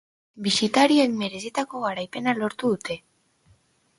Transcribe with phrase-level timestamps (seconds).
[0.45, 2.97] Bisitariek merezitako garaipena lortu dute.